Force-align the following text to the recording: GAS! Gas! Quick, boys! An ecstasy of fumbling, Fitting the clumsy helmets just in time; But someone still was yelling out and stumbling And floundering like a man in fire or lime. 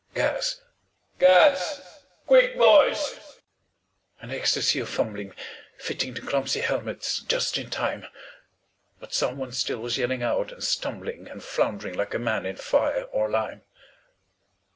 GAS! 0.15 0.59
Gas! 1.19 2.01
Quick, 2.25 2.57
boys! 2.57 3.19
An 4.19 4.31
ecstasy 4.31 4.79
of 4.79 4.89
fumbling, 4.89 5.31
Fitting 5.77 6.15
the 6.15 6.21
clumsy 6.21 6.61
helmets 6.61 7.19
just 7.19 7.55
in 7.55 7.69
time; 7.69 8.07
But 8.99 9.13
someone 9.13 9.51
still 9.51 9.77
was 9.81 9.99
yelling 9.99 10.23
out 10.23 10.51
and 10.51 10.63
stumbling 10.63 11.27
And 11.27 11.43
floundering 11.43 11.93
like 11.93 12.15
a 12.15 12.17
man 12.17 12.47
in 12.47 12.55
fire 12.55 13.03
or 13.11 13.29
lime. 13.29 13.61